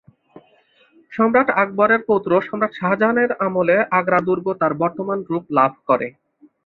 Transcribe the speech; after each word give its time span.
সম্রাট 1.11 1.47
আকবরের 1.63 2.01
পৌত্র 2.09 2.31
সম্রাট 2.47 2.71
শাহজাহানের 2.79 3.31
আমলে 3.45 3.77
আগ্রা 3.99 4.19
দুর্গ 4.27 4.45
তার 4.61 4.73
বর্তমান 4.81 5.19
রূপ 5.29 5.45
লাভ 5.57 5.71
করে। 5.89 6.07